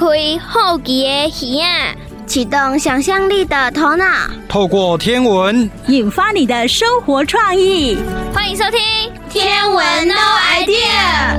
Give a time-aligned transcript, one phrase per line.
[0.00, 0.06] 开
[0.38, 1.94] 好奇的耳啊，
[2.26, 4.06] 启动想象力的头脑，
[4.48, 7.98] 透过天文引发你的生活创意。
[8.32, 8.80] 欢迎收听
[9.30, 10.14] 《天文 No
[10.54, 11.36] Idea》。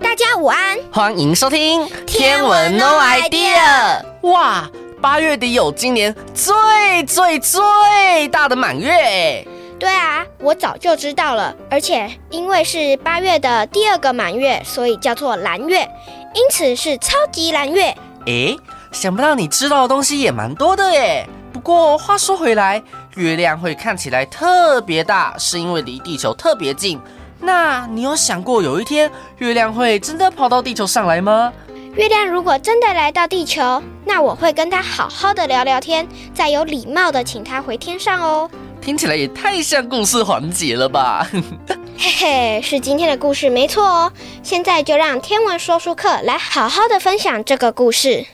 [0.00, 4.04] 大家午安，欢迎收听《天文 No Idea》。
[4.30, 4.70] 哇，
[5.02, 6.54] 八月底有今年最
[7.08, 9.44] 最最大的满月。
[9.78, 15.80] 对啊，我早就知道了，而且因为是八月的第二个满月，所以叫做蓝月，
[16.34, 17.94] 因此是超级蓝月。
[18.24, 18.56] 诶，
[18.90, 21.28] 想不到你知道的东西也蛮多的耶。
[21.52, 22.82] 不过话说回来，
[23.16, 26.98] 月亮会看起来特别大，是因为离地球特别近。
[27.38, 31.52] 那你有想过有一天月亮会真的跑到地球上来吗？
[31.94, 38.50] 月亮如果真的来到地球，那我会跟他好好的聊聊天，再有礼貌的请他回天上哦。
[38.86, 41.26] 听起来也太像故事环节了吧？
[41.98, 44.12] 嘿嘿，是今天的故事没错哦。
[44.44, 48.24] 现在就让天文说书课来好好的分享这个故事。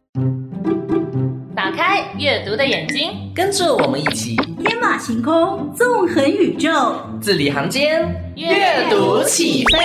[1.57, 9.79] 打开阅读的眼睛，跟着我们一起天马行空，纵横宇宙，字里行间阅读起飞。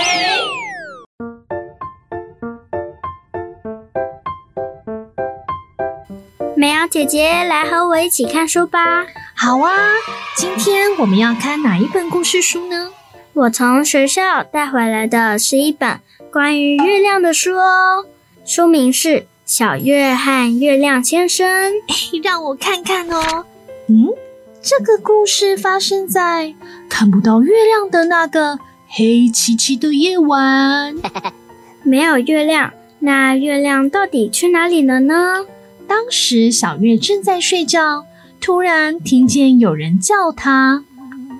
[6.54, 9.06] 美瑶姐姐，来和我一起看书吧。
[9.40, 9.70] 好啊，
[10.36, 12.90] 今天我们要看哪一本故事书呢？
[13.34, 16.00] 我从学校带回来的是一本
[16.32, 18.04] 关于月亮的书哦，
[18.44, 19.08] 书名是
[19.46, 21.72] 《小月和月亮先生》。
[21.86, 23.44] 诶，让我看看哦。
[23.86, 24.08] 嗯，
[24.60, 26.52] 这个故事发生在
[26.88, 28.58] 看不到月亮的那个
[28.88, 30.96] 黑漆漆的夜晚。
[31.84, 35.46] 没有月亮，那月亮到底去哪里了呢？
[35.86, 38.04] 当时小月正在睡觉。
[38.40, 40.84] 突然听见有人叫她：“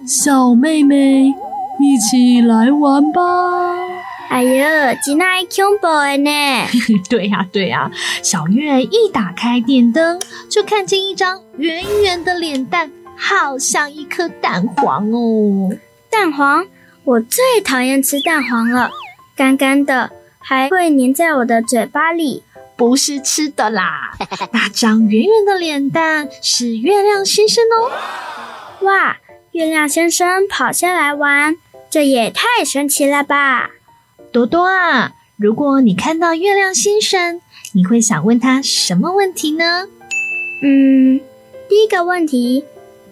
[0.06, 1.34] 小妹妹，
[1.80, 3.20] 一起来玩吧！”
[4.28, 4.64] 哎呦，
[5.02, 6.30] 真爱恐怖的呢！
[7.08, 7.90] 对呀、啊，对呀、啊。
[8.22, 15.70] 小月一打开电灯，就看见一张圆圆的脸蛋，好像一颗蛋黄哦。
[16.10, 16.66] 蛋黄，
[17.04, 18.90] 我最讨厌吃蛋黄了，
[19.34, 22.42] 干干的，还会粘在我的嘴巴里。
[22.78, 24.12] 不是吃的啦，
[24.52, 27.90] 那张圆圆的脸蛋是月亮先生哦。
[28.86, 29.16] 哇，
[29.50, 31.56] 月亮先生跑下来玩，
[31.90, 33.70] 这也太神奇了吧！
[34.30, 37.40] 多多啊，如果你看到月亮先生，
[37.72, 39.88] 你会想问他什么问题呢？
[40.62, 41.20] 嗯，
[41.68, 42.64] 第一个问题，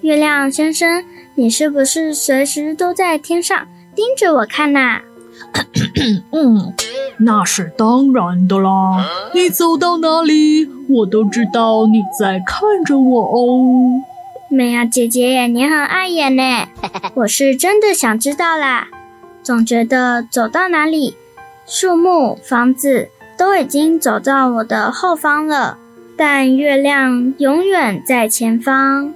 [0.03, 3.67] 月亮先生，你是不是随时都在天上
[3.97, 5.03] 盯着我看呐？
[6.33, 6.73] 嗯，
[7.19, 9.07] 那是当然的啦。
[9.35, 14.03] 你走到哪里，我都知道你在看着我哦。
[14.49, 16.69] 美瑶姐姐，你很碍眼呢。
[17.15, 18.89] 我是真的想知道啦。
[19.43, 21.15] 总觉得走到哪里，
[21.67, 25.79] 树木、房子都已经走到我的后方了，
[26.17, 29.13] 但月亮永远在前方。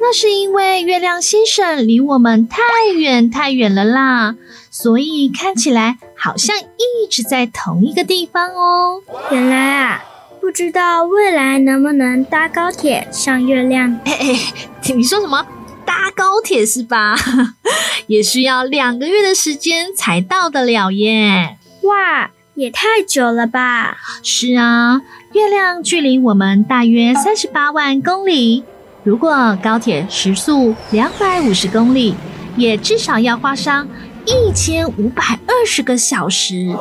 [0.00, 2.58] 那是因为月亮先生离我们太
[2.92, 4.34] 远太远了啦，
[4.74, 9.02] 所以看起来好像一直在同一个地方哦。
[9.30, 10.02] 原来啊，
[10.40, 14.00] 不知道未来能不能搭高铁上月亮？
[14.06, 15.46] 哎哎，你说什么？
[15.84, 17.14] 搭高铁是吧？
[18.08, 21.58] 也需要两个月的时间才到得了耶。
[21.82, 23.98] 哇，也太久了吧？
[24.22, 28.64] 是啊，月亮距离我们大约三十八万公里。
[29.04, 32.14] 如果高铁时速两百五十公里，
[32.56, 33.86] 也至少要花上
[34.24, 36.76] 一千五百二十个小时，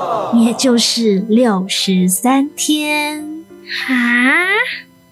[0.45, 3.45] 也就是六十三天。
[3.87, 4.51] 啊，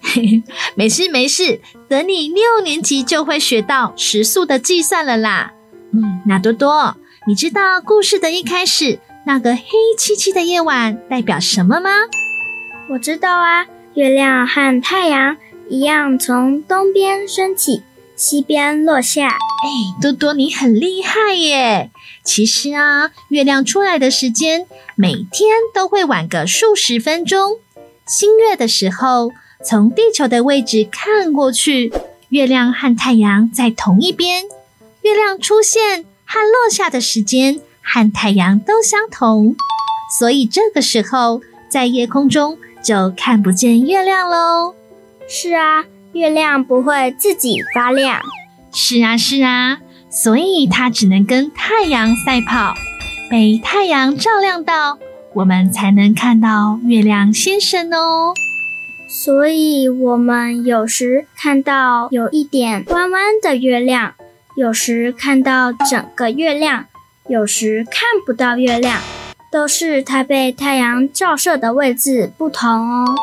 [0.75, 5.53] 没事没事，等你六年级就会学到时速的计算了啦。
[5.91, 6.95] 嗯，那多多，
[7.27, 9.63] 你知道故事的一开始那个黑
[9.97, 11.89] 漆漆的夜晚代表什么吗？
[12.91, 15.37] 我知道啊，月亮和太阳。
[15.71, 17.83] 一样从东边升起，
[18.15, 19.27] 西边落下。
[19.27, 19.69] 哎，
[20.01, 21.91] 多多，你很厉害耶！
[22.29, 27.57] 其实啊，月亮出来的时间每天都会晚个数十分钟。
[28.05, 29.31] 新月的时候，
[29.65, 31.91] 从地球的位置看过去，
[32.29, 34.43] 月亮和太阳在同一边。
[35.01, 39.55] 月亮出现和落下的时间和太阳都相同，
[40.19, 44.75] 所以这个时候在夜空中就看不见月亮喽。
[45.27, 45.83] 是啊，
[46.13, 48.21] 月亮不会自己发亮。
[48.71, 52.73] 是啊，是啊，所以它只能跟太阳赛跑，
[53.29, 54.97] 被太阳照亮到，
[55.33, 58.33] 我们才能看到月亮先生哦。
[59.07, 64.13] 所以，我们有时看到有一点弯弯的月亮，
[64.55, 66.85] 有时看到整个月亮，
[67.27, 69.01] 有时看不到月亮。
[69.51, 73.15] 都是它被太阳照射的位置不同哦。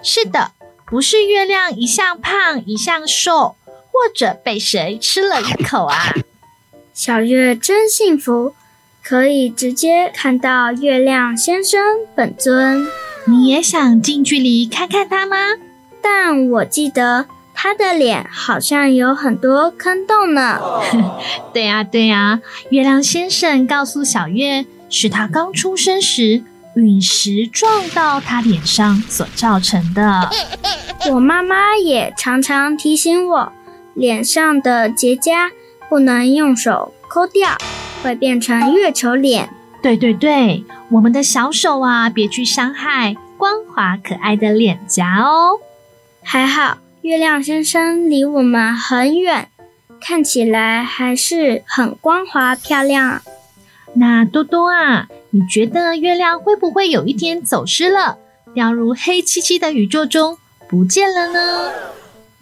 [0.00, 0.52] 是的，
[0.86, 3.56] 不是月亮一向胖一向瘦，
[3.90, 6.14] 或者被谁吃了一口啊。
[6.94, 8.54] 小月真幸福，
[9.02, 11.80] 可以直接看到月亮先生
[12.14, 12.86] 本尊。
[13.26, 15.36] 你也想近距离看看他吗？
[16.02, 20.58] 但我记得他的脸好像有很多坑洞呢。
[21.52, 22.40] 对呀，对呀，
[22.70, 26.42] 月亮先生告诉小月，是他刚出生时
[26.74, 30.30] 陨石撞到他脸上所造成的。
[31.12, 33.52] 我妈妈也常常提醒我，
[33.94, 35.50] 脸上的结痂
[35.88, 37.56] 不能用手抠掉，
[38.02, 39.50] 会变成月球脸。
[39.82, 45.58] 对对对，我们的小手啊，别去伤害光滑可爱的脸颊哦。
[46.22, 49.48] 还好，月亮先生离我们很远，
[50.00, 53.22] 看起来还是很光滑漂亮。
[53.94, 58.18] 那多多啊，你觉得月亮会不会有一天走失了，
[58.54, 60.36] 掉入黑漆漆的宇宙中
[60.68, 61.72] 不见了呢？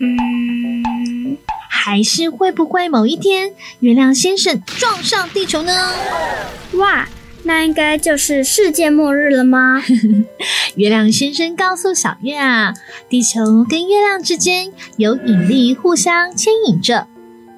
[0.00, 0.97] 嗯，
[1.80, 5.72] 还是会不会某一天月亮先生撞上地球呢？
[6.74, 7.08] 哇！
[7.44, 9.80] 那应该就是世界末日了吗？
[10.74, 12.74] 月亮先生告诉小月啊，
[13.08, 17.06] 地球跟月亮之间有引力互相牵引着，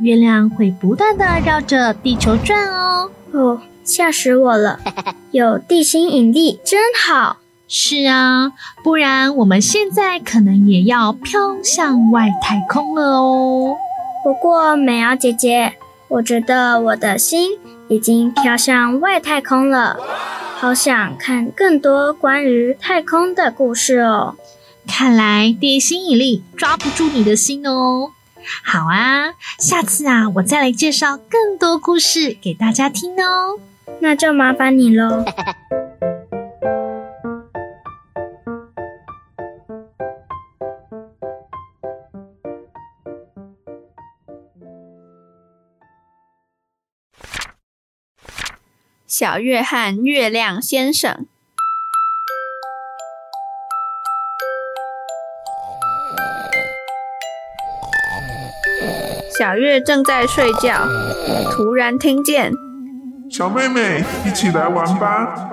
[0.00, 3.10] 月亮会不断的绕着地球转哦。
[3.32, 4.78] 哦，吓死我了！
[5.32, 7.38] 有地心引力真好。
[7.66, 8.52] 是啊，
[8.84, 13.76] 不然我们现在可能也要飘向外太空了哦。
[14.22, 15.74] 不过美瑶姐姐，
[16.08, 17.58] 我觉得我的心。
[17.88, 19.96] 已经飘向外太空了，
[20.54, 24.36] 好想看更多关于太空的故事哦。
[24.86, 28.12] 看来地心引力抓不住你的心哦。
[28.62, 33.58] 好啊，下次啊，我再来介绍更多故事给大家听哦。
[33.98, 35.24] 那就麻烦你喽。
[49.20, 51.26] 小月和月亮先生。
[59.38, 60.86] 小月正在睡觉，
[61.52, 62.50] 突然听见
[63.30, 65.50] ：“小妹妹，一起来玩吧。”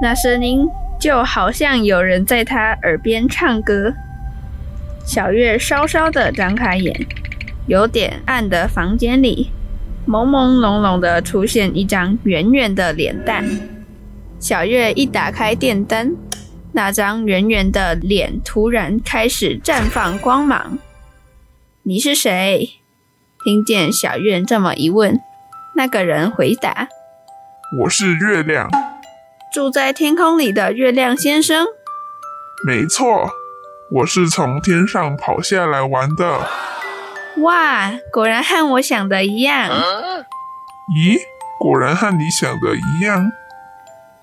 [0.00, 0.66] 那声音
[0.98, 3.92] 就好像有人在她耳边唱歌。
[5.04, 7.06] 小月稍稍的张开眼，
[7.66, 9.50] 有点暗的房间里。
[10.08, 13.44] 朦朦胧胧的出现一张圆圆的脸蛋，
[14.40, 16.16] 小月一打开电灯，
[16.72, 20.78] 那张圆圆的脸突然开始绽放光芒。
[21.82, 22.70] 你是谁？
[23.44, 25.20] 听见小月这么一问，
[25.76, 26.88] 那个人回答
[27.82, 28.70] ：“我是月亮，
[29.52, 31.66] 住在天空里的月亮先生。”
[32.66, 33.28] 没错，
[33.96, 36.40] 我是从天上跑下来玩的。
[37.40, 39.70] 哇，果然和我想的一样。
[40.90, 41.18] 咦，
[41.58, 43.30] 果然和你想的一样。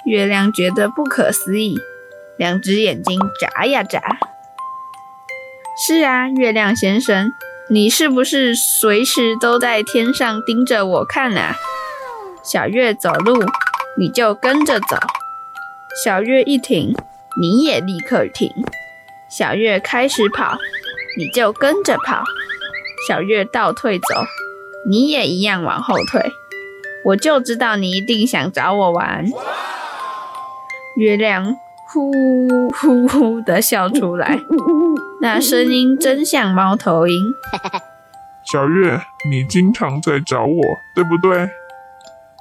[0.06, 1.76] 月亮觉得不可思议，
[2.38, 4.02] 两只眼睛眨呀眨。
[5.88, 7.32] 是啊，月亮先生，
[7.70, 11.56] 你是不是随时都在天上盯着我看啊？
[12.44, 13.44] 小月走路，
[13.98, 14.98] 你就跟着走；
[16.04, 16.96] 小月一停，
[17.42, 18.50] 你也立刻停；
[19.30, 20.58] 小月开始跑，
[21.18, 22.24] 你就跟着跑。
[23.08, 24.06] 小月倒退走，
[24.90, 26.32] 你也一样往后退。
[27.06, 29.26] 我就知道你一定想找我玩。
[30.98, 31.56] 月亮
[31.94, 32.12] 呼
[32.72, 34.40] 呼呼的笑出来，
[35.22, 37.34] 那声音真像猫头鹰。
[38.52, 40.62] 小月，你经常在找我，
[40.96, 41.50] 对不对？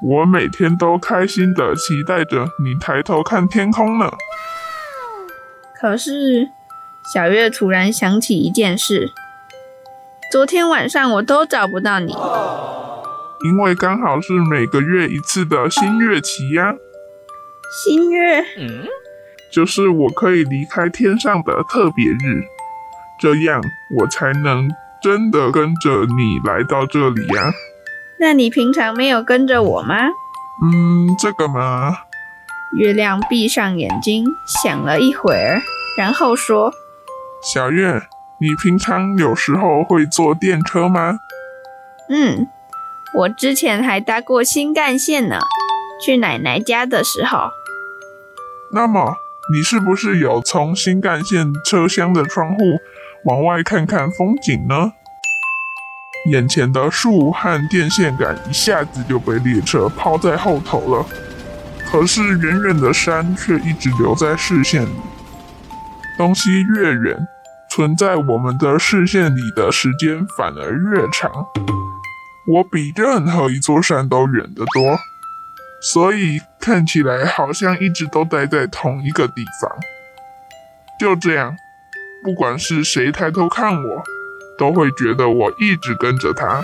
[0.03, 4.11] 我每天都开心的期待着你抬头看天空呢。
[5.79, 6.49] 可是，
[7.13, 9.13] 小月突然想起一件事。
[10.33, 12.13] 昨天晚上我都找不到你，
[13.45, 16.75] 因为刚好是每个月一次的新月期呀。
[17.85, 18.87] 新月，嗯，
[19.53, 22.43] 就是我可以离开天上的特别日，
[23.21, 23.63] 这样
[23.97, 24.69] 我才能
[25.03, 27.53] 真的跟着你来到这里呀。
[28.19, 29.95] 那你平常没有跟着我吗？
[30.63, 31.97] 嗯，这个嘛。
[32.77, 35.61] 月亮闭上眼睛，想了一会儿，
[35.97, 36.73] 然后说
[37.55, 38.03] ：“小月。”
[38.39, 41.19] 你平常有时候会坐电车吗？
[42.09, 42.49] 嗯，
[43.15, 45.39] 我之前还搭过新干线呢，
[46.05, 47.51] 去奶奶家的时候。
[48.73, 49.17] 那么，
[49.53, 52.81] 你是不是有从新干线车厢的窗户
[53.25, 54.93] 往外看看风景呢？
[56.31, 61.07] 眼前的树和电线杆一下子就被列车抛在后头了。
[61.87, 64.95] 可是远远的山却一直留在视线里。
[66.17, 67.29] 东西越远，
[67.75, 71.29] 存在我们的视线里的时间反而越长。
[72.47, 74.97] 我比任何一座山都远得多，
[75.83, 79.69] 所以看起来好像一直都待在同一个地方。
[81.01, 81.57] 就这样，
[82.23, 84.05] 不管是谁抬头看我，
[84.57, 86.63] 都会觉得我一直跟着他。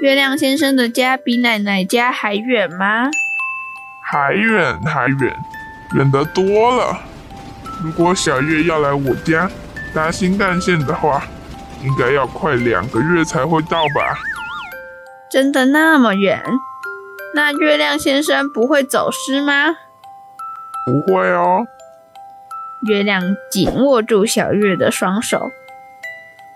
[0.00, 3.10] 月亮先生的家比奶奶家还远吗？
[4.04, 5.36] 还远还远，
[5.96, 6.96] 远得多了。
[7.82, 9.50] 如果小月要来我家
[9.94, 11.24] 搭新干线的话，
[11.82, 14.16] 应该要快两个月才会到吧？
[15.30, 16.42] 真的那么远？
[17.34, 19.76] 那月亮先生不会走失吗？
[20.86, 21.64] 不会哦。
[22.86, 25.50] 月亮紧握住小月的双手，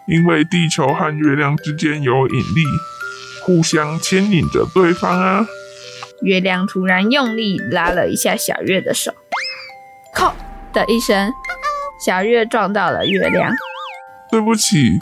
[0.06, 2.62] 因为地球和月亮之间有引力。
[3.40, 5.46] 互相牵引着对方啊！
[6.20, 9.14] 月亮突然用力拉了一下小月的手，
[10.14, 10.36] 靠
[10.72, 11.32] 的一声，
[12.04, 13.52] 小月撞到了月亮。
[14.30, 14.98] 对不起，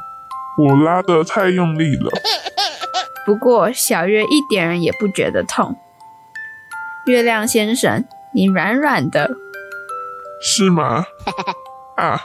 [0.56, 2.10] 我拉得太用力了。
[3.24, 5.76] 不过小月一点也不觉得痛。
[7.06, 9.30] 月亮先生，你软软的。
[10.40, 11.04] 是吗？
[11.96, 12.20] 啊，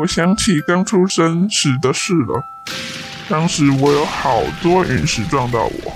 [0.00, 2.42] 我想起刚出生时的事了。
[3.28, 5.92] 当时我有好多陨石撞到我，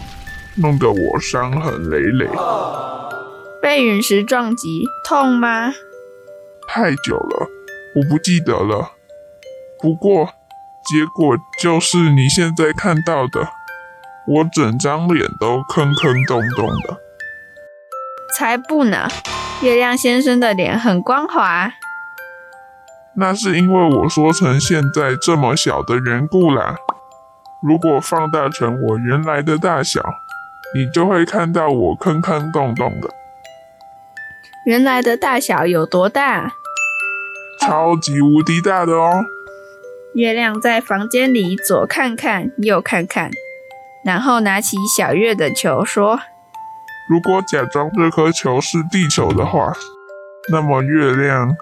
[0.56, 2.28] 弄得我伤痕累累。
[3.60, 5.72] 被陨石撞击，痛吗？
[6.68, 7.46] 太久了，
[7.94, 8.92] 我不记得了。
[9.80, 10.30] 不过
[10.84, 13.48] 结果就是你现在看到的，
[14.26, 16.98] 我整张脸都坑坑洞洞的。
[18.36, 19.08] 才不呢！
[19.62, 21.72] 月亮先生的脸很光滑。
[23.14, 26.76] 那是因为我说成现在这么小的缘故啦。
[27.62, 30.02] 如果放大成我原来的大小，
[30.74, 33.08] 你就会看到我坑坑洞洞的。
[34.66, 36.56] 原来的大小有多大？
[37.60, 39.24] 超级无敌大的哦！
[40.12, 43.30] 月亮在房间里左看看，右看看，
[44.04, 46.18] 然后拿起小月的球说
[47.08, 49.72] ：“如果假装这颗球是地球的话，
[50.50, 51.56] 那么月亮……”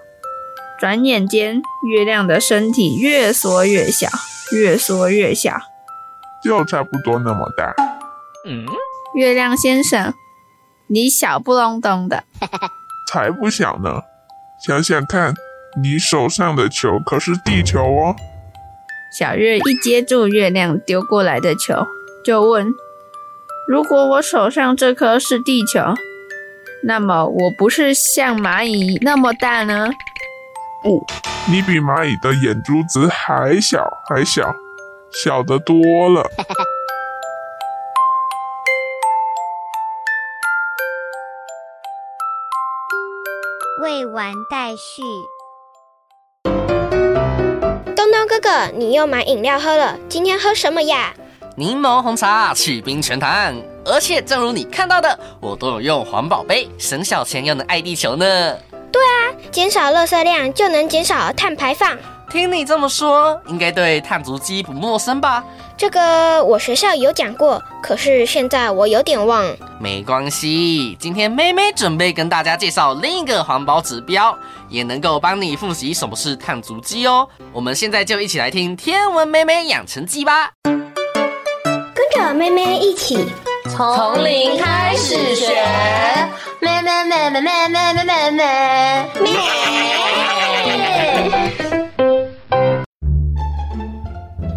[0.81, 4.09] 转眼间，月亮的身体越缩越小，
[4.53, 5.59] 越缩越小。
[6.43, 7.75] 就差不多那么大。
[8.49, 8.65] 嗯，
[9.15, 10.15] 月亮先生，
[10.87, 12.25] 你小不隆咚的，
[13.07, 14.03] 才不小呢！
[14.67, 15.35] 想想看，
[15.83, 18.17] 你手上的球可是地球哦。
[19.19, 21.87] 小月一接住月亮丢过来的球，
[22.25, 22.67] 就问
[23.69, 25.81] ：“如果我手上这颗是地球，
[26.85, 29.89] 那么我不是像蚂蚁那么大呢？”
[30.83, 31.05] 不，
[31.51, 34.55] 你比蚂蚁的眼珠子还小，还小。
[35.23, 36.29] 小得多了。
[43.85, 45.03] 未完待续。
[47.95, 49.99] 东东哥哥，你又买饮料喝了？
[50.09, 51.13] 今天喝什么呀？
[51.55, 53.55] 柠檬红茶，去冰全糖。
[53.85, 58.57] 而且正如你看到的，我都有用环保杯，省小钱又能爱地球呢。
[58.91, 61.95] 对啊，减少垃圾量就能减少碳排放。
[62.35, 65.45] 听你这么说，应该对碳足迹不陌生吧？
[65.77, 69.45] 这个我学校有讲过，可是现在我有点忘。
[69.79, 74.37] 没关系，今天妹妹准备跟大家介绍另一个环保指标，
[74.69, 77.29] 也能够帮你复习什么是碳足迹哦。
[77.53, 80.51] 我们现在就一起来听《天文妹妹养成记》吧。
[80.65, 83.29] 跟着妹妹一起
[83.71, 85.55] 从零开始学，
[86.61, 88.51] 妹妹妹妹妹妹妹妹
[89.21, 89.39] 妹。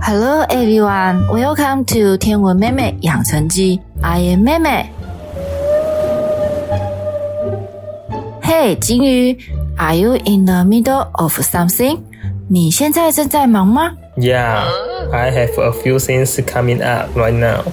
[0.10, 3.82] Hello everyone, welcome to 天文妹妹养成记。
[4.02, 4.90] I am 妹妹。
[8.42, 9.38] Hey，金鱼
[9.76, 12.00] ，Are you in the middle of something？
[12.48, 14.64] 你现在正在忙吗？Yeah,
[15.12, 17.66] I have a few things coming up right now。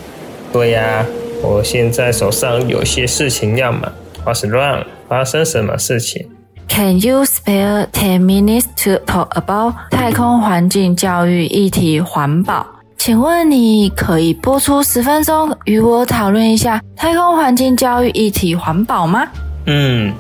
[0.53, 1.07] 对呀，
[1.41, 3.93] 我现在手上有些事情要忙。
[4.25, 4.87] What's wrong？
[5.09, 6.29] 发生什么事情
[6.74, 12.65] ？Can you spare ten minutes to talk about 太空环境教育议题环保？
[12.98, 19.25] 请问你可以播出十分钟与我讨论一下太空环境教育议题环保吗？
[19.65, 20.13] 嗯，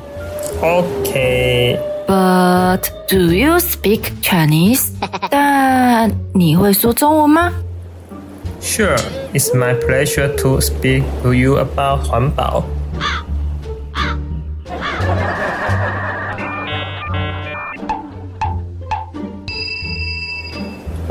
[0.61, 4.89] OK。But do you speak Chinese？
[5.29, 7.51] 但你会说中文吗？
[8.61, 8.97] Sure,
[9.33, 12.63] it's my pleasure to speak to you about 环保。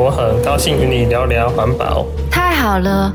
[0.03, 2.05] 我很高兴与你聊聊环保。
[2.29, 3.13] 太好了。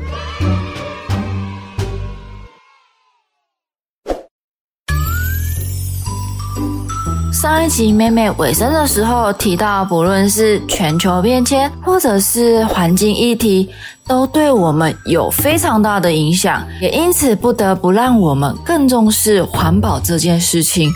[7.31, 13.69] 上一集妹妹尾声的时候提到，不论是全球变迁或者是环境议题，
[14.07, 20.91] 都对我们有非常大的影响，也因此不得不让我们更重视环保这件事情。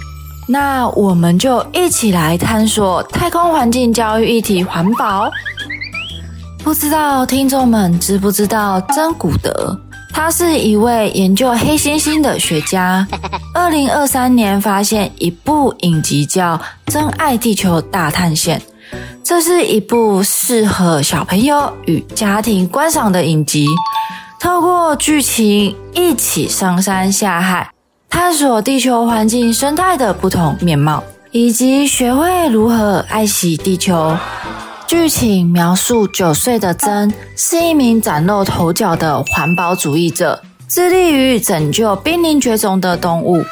[0.47, 5.29] 那我们就一起来探索太空环境教育议题环保。
[6.63, 9.77] 不知道听众们知不知道珍古德？
[10.13, 13.05] 他是一位研究黑猩猩的学家。
[13.53, 18.61] 二零二三年发现一部影集叫《真爱地球大探险》，
[19.21, 23.67] 这是一部适合小朋友与家庭观赏的影集。
[24.39, 27.69] 透过剧情一起上山下海，
[28.09, 34.15] 探索地球环境生态的不同面貌，以及学会如何爱惜地球。
[34.87, 43.43] 剧情描述九岁的珍是一名崭露头角的环保主义者，致力于拯救濒临绝种的动物。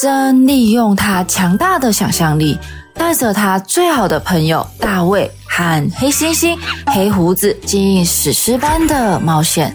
[0.00, 2.58] 珍利用他强大的想象力，
[2.94, 9.74] 带着他最好的朋友大卫和黑猩猩黑胡子经历史诗般的冒险，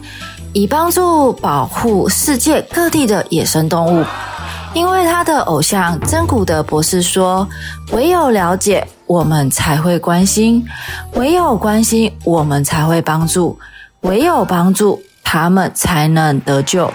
[0.53, 4.05] 以帮助保护世界各地的野生动物。
[4.73, 7.45] 因为他的偶像珍古德博士说
[7.91, 10.63] ：“唯有了解，我们才会关心；
[11.15, 13.57] 唯有关心，我们才会帮助；
[14.01, 16.93] 唯有帮助，他们才能得救。”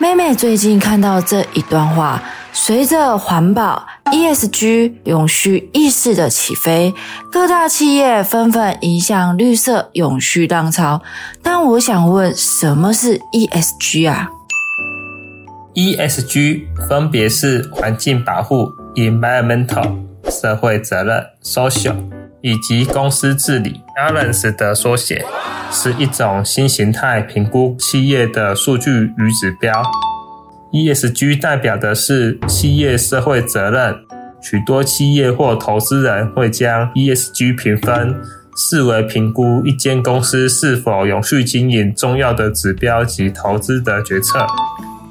[0.00, 6.94] 妹妹最近看到这一段话，随着环保 ESG 永续意识的起飞，
[7.32, 11.02] 各大企业纷纷迎向绿色永续浪潮。
[11.42, 14.28] 但我想问，什么是 ESG 啊
[15.74, 19.96] ？ESG 分别是环境保护 （Environmental）、
[20.30, 21.96] 社会责任 （Social）
[22.40, 25.24] 以及公司治理 （Governance） 的缩写，
[25.70, 29.82] 是一种新形态评估企业的数据与指标。
[30.72, 33.96] ESG 代表的是企业社会责任，
[34.42, 38.14] 许多企业或投资人会将 ESG 评分
[38.54, 44.46] 视为评估一间公司是否永续经营重要的指标及投资的决策。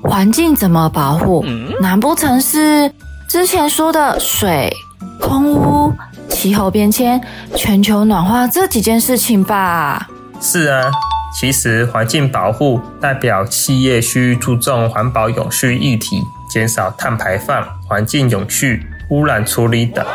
[0.04, 1.44] 环境怎么保护？
[1.82, 2.92] 难不成是
[3.28, 4.72] 之前说的水、
[5.20, 5.94] 空屋、
[6.30, 7.22] 气候变迁、
[7.56, 10.08] 全球暖化这几件事情吧？
[10.40, 10.92] 是啊，
[11.34, 20.06] 其实环境保护代表企业需注重环保永续议题，减少碳排放、环境永续、污染处理等。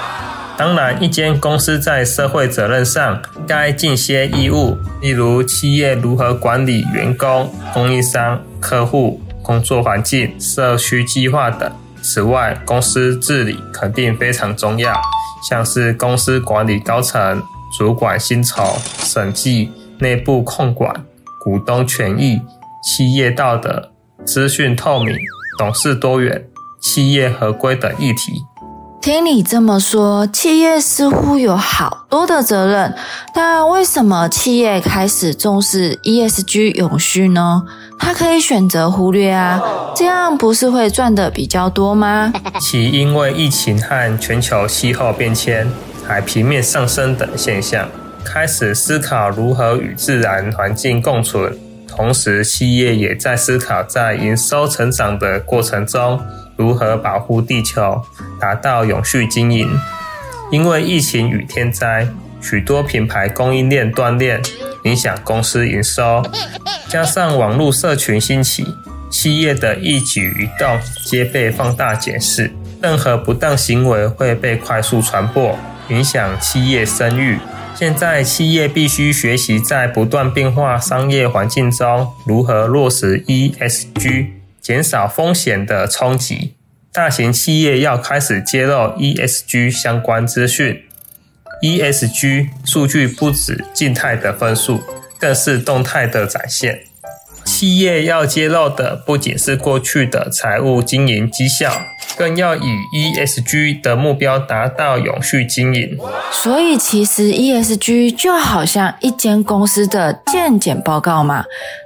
[0.56, 9.20] 当然，一间公司在社会责任上该尽些义务，例如企业如何管理员工、供应商、客户。
[9.42, 11.68] 工作环境、社区计划等。
[12.02, 14.92] 此外，公司治理肯定非常重要，
[15.48, 17.42] 像是公司管理高层、
[17.78, 20.92] 主管薪酬、审计、内部控管、
[21.42, 22.40] 股东权益、
[22.82, 23.90] 企业道德、
[24.24, 25.16] 资讯透明、
[25.56, 26.48] 董事多元、
[26.80, 28.44] 企业合规等议题。
[29.00, 32.94] 听你这么说，企业似乎有好多的责任，
[33.34, 37.64] 但为什么企业开始重视 ESG 永续呢？
[38.02, 39.62] 他可以选择忽略啊，
[39.94, 42.32] 这样不是会赚得比较多吗？
[42.60, 45.70] 其因为疫情和全球气候变迁、
[46.04, 47.88] 海平面上升等现象，
[48.24, 56.20] 开始思考如何与自然环境共存，同时企业也在思考在营收成长的过程中。
[56.56, 58.02] 如何保护地球，
[58.40, 59.70] 达到永续经营？
[60.50, 62.08] 因为疫情与天灾，
[62.42, 64.40] 许多品牌供应链断裂，
[64.82, 66.22] 影响公司营收。
[66.88, 68.66] 加上网络社群兴起，
[69.08, 72.50] 企业的一举一动皆被放大检视，
[72.82, 75.56] 任何不当行为会被快速传播，
[75.88, 77.38] 影响企业声誉。
[77.74, 84.26] 现在企业必须学习在不断变化商业环境中，如何落实 ESG。
[84.60, 86.54] 减少风险的冲击，
[86.92, 90.84] 大型企业要开始揭露 ESG 相关资讯。
[91.62, 94.80] ESG 数据不止静态的分数，
[95.18, 96.80] 更是动态的展现。
[97.44, 101.72] 企业要揭露的不仅是过去的财务经营绩效，
[102.16, 102.62] 更要以
[102.94, 105.98] ESG 的目标达到永续经营。
[106.30, 111.44] 所以，其实 ESG 就好像一间公司的健检报告嘛，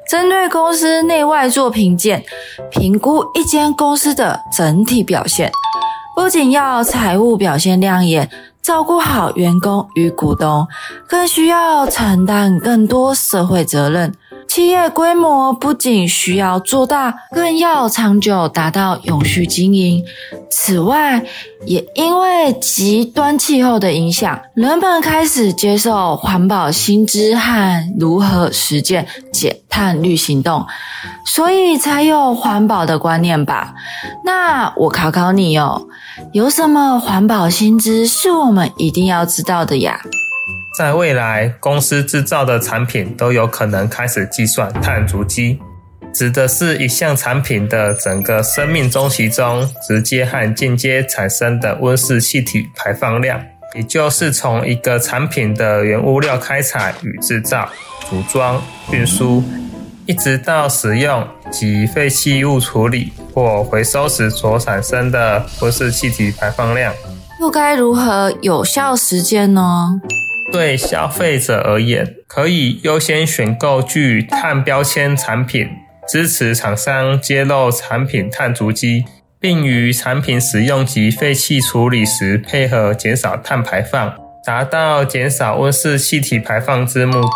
[0.09, 2.23] 针对公司内外做评鉴，
[2.71, 5.51] 评估一间公司的整体表现。
[6.15, 8.31] 不仅要财务表现亮眼，
[8.67, 10.67] 照顾好员工与股东，
[11.07, 14.13] 更需要承担更多社会责任。
[14.49, 20.03] 企业规模不仅需要做大，更要长久，达到永续经营。
[20.51, 21.23] 此外，
[21.67, 30.65] 也因为极端气候的影响，人们开始接受环保新知和如何实践减碳绿行动，
[31.27, 33.75] 所以才有环保的观念吧？
[34.25, 35.87] 那我考考你哦，
[36.33, 40.01] 有什么环保新知是我们一定要知道的呀？
[40.77, 45.59] 在未来，公司制造的产品都有可能开始计算碳足迹，
[46.13, 53.41] 指的是一项产品的整个生命周期中，直接和间接产生的温室气体排放量，
[53.75, 57.67] 也就是从一个产品的原物料开采与制造、
[58.11, 58.63] 组装、
[58.93, 59.43] 运输，
[60.05, 66.93] 一直到使用及废弃物处理或回收时所产生的温室气体排放量。
[67.41, 69.99] 又该如何有效实践呢？
[70.53, 75.69] 对消费者而言，可以优先选购具碳标签产品，
[76.09, 79.05] 支持厂商揭露产品碳足迹，
[79.41, 87.29] 并于产品使用及废弃处理时配合减少碳排放，达到减少温室气体排放之目的。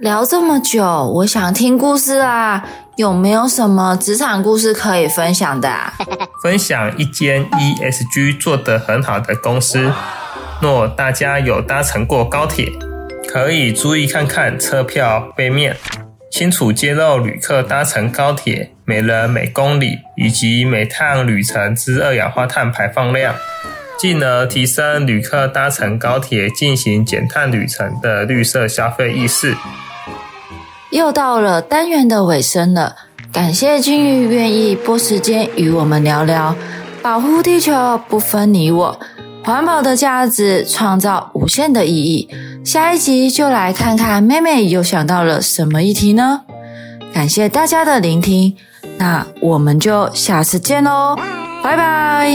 [0.00, 5.92] 聊这么久，我想听故事啊，有没有什么职场故事可以分享的啊？
[6.42, 9.92] 分享一间 ESG 做得很好的公司。
[10.60, 12.70] 若大家有搭乘过高铁，
[13.26, 15.74] 可以注意看看车票背面，
[16.30, 23.34] 清楚揭露旅客搭乘高铁每人每公里以及每趟旅程之二氧化碳排放量，
[23.98, 29.56] 进而提升旅客搭乘高铁进行减碳旅程的绿色消费意识。
[30.90, 32.96] 又到了单元的尾声了，
[33.32, 36.54] 感谢金鱼愿意拨时间与我们聊聊，
[37.00, 39.00] 保护地球不分你我。
[39.42, 42.28] 环保的价值创造无限的意义。
[42.64, 46.42] 下一集就来看看妹妹又想到了什么议题呢？
[47.12, 48.54] 感谢大家的聆听，
[48.98, 51.16] 那我们就下次见喽，
[51.62, 52.30] 拜拜。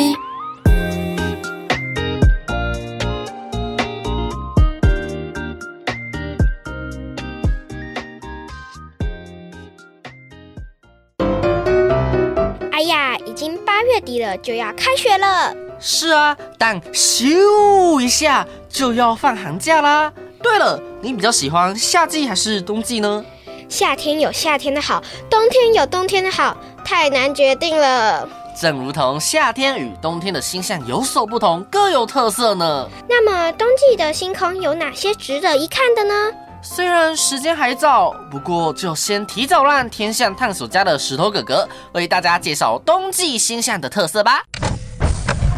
[12.72, 15.56] 哎呀，已经八月底了，就要开学了。
[15.88, 20.12] 是啊，但咻一下就要放寒假啦。
[20.42, 23.24] 对了，你比较喜欢夏季还是冬季呢？
[23.70, 28.28] 夏天有夏天的好，冬天有冬天的好，太难决定了。
[28.60, 32.90] 正如同夏天与冬天的星象有所不同，各有特色呢。
[33.08, 36.32] 那么冬季的星空有哪些值得一看的呢？
[36.64, 44.42] 虽然时间还早，不过就先提早让天象探索家的石头哥哥为大家介绍冬季星象的特色吧。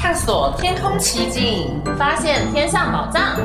[0.07, 3.35] 探索天空奇境，发现天上宝藏，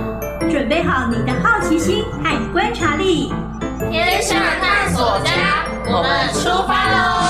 [0.48, 3.33] 准备好你的好奇心和观察力。
[3.90, 7.27] 天象探索家，我们出发喽！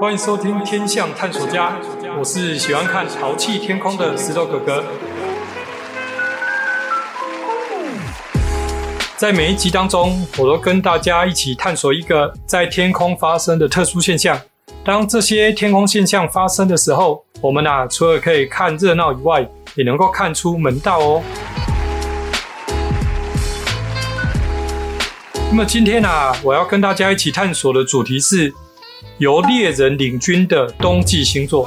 [0.00, 1.70] 欢迎收听《天象探索家》，
[2.18, 4.82] 我是喜欢看淘气天空的石头哥哥。
[9.18, 14.38] 在每一集当中，我都跟大家一起探索一个在天空发生的特殊现象。
[14.84, 21.22] 当这些天空现象发生的时候，我们啊，除了可以看热闹以外，也能够看出门道哦。
[25.48, 28.52] 那么今天啊，我要跟大家一起探索的主题是
[29.16, 31.66] 由猎人领军的冬季星座。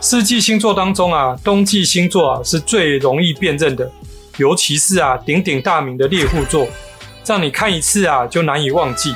[0.00, 3.88] 四季星座当中啊，冬季星座啊是最容易辨认的。
[4.40, 6.66] 尤其是啊，鼎鼎大名的猎户座，
[7.26, 9.14] 让你看一次啊就难以忘记。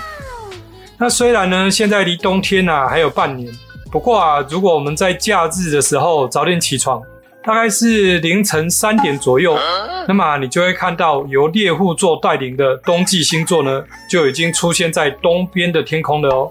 [0.99, 3.51] 那虽然呢，现在离冬天啊还有半年，
[3.91, 7.03] 不过啊，如果我们在假日的时候早点起床，
[7.43, 9.59] 大概是凌晨三点左右，
[10.07, 16.51] 那么你就会看到由猎户座带领的冬季星座呢，就已经出现在东边的天空了哦。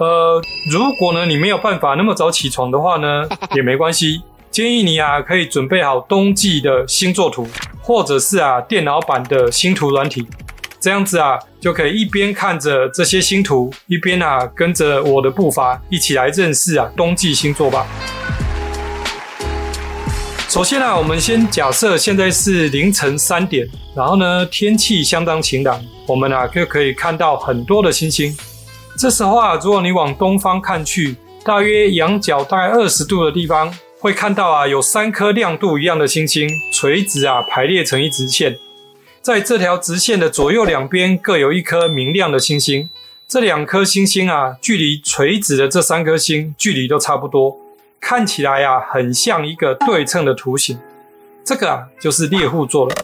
[0.00, 4.20] 呃，如果呢你没有办法那么早起床的话呢，也没关系。
[4.58, 7.46] 建议你啊，可以准备好冬季的星座图，
[7.80, 10.26] 或者是啊电脑版的星图软体，
[10.80, 17.86] 这样子啊就可以一边看着这些星图，一边啊跟着我的步伐一起来认识啊冬季星座吧。
[20.48, 28.36] 首先啊，我们先假设现在是凌晨三点，然后呢天气相当晴朗，我们啊就可以看到很多的星星。
[28.96, 33.72] 这时候啊，如果你往东方看去，大约仰角大概二十度的地方。
[34.00, 38.56] 会看到啊，有三颗亮度一样的星星垂直啊排列成一直线，
[39.20, 42.88] 在这条直线的左右两边各有一颗明亮的星星。
[43.26, 47.54] 这两颗星星啊，距离垂直的这三颗星距离都差不多，
[48.00, 50.78] 看起来啊很像一个对称的图形，
[51.44, 52.94] 这个啊就是猎户座了。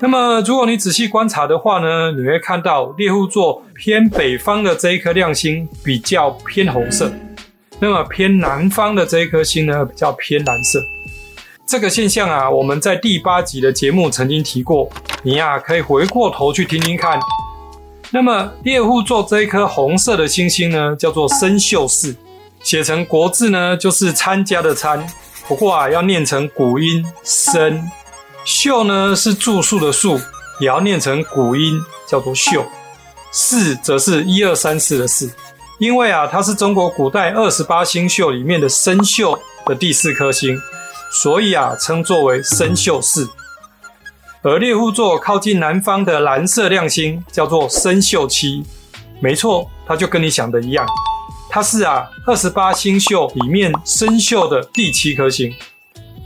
[0.00, 7.10] 那么如果你仔细观察的话呢，你会看到猎户座偏北方的这一颗亮星比较偏红色，
[7.80, 10.82] 那么偏南方的这一颗星呢比较偏蓝色。
[11.66, 14.88] 这个现象啊，我们在第八集的节目曾经提过，
[15.22, 17.18] 你呀可以回过头去听听看。
[18.10, 22.14] 那么猎户座这一颗红色的星星呢，叫做参宿四，
[22.62, 25.04] 写成国字呢就是参加的参，
[25.48, 27.90] 不过啊要念成古音参。
[28.44, 30.20] 宿呢是住宿的宿，
[30.60, 32.62] 也要念成古音，叫做宿。
[33.32, 35.32] 四则是一二三四的四，
[35.78, 40.58] 因为啊它是中国古代二十八星宿里面的参宿的第四颗星。
[41.16, 43.30] 所以啊，称作为参宿四。
[44.42, 48.64] 而猎户座靠近南方的蓝色亮星叫做参宿七，
[49.20, 50.84] 没错，它就跟你想的一样，
[51.48, 55.54] 它是啊二十八星宿里面参宿的第七颗星。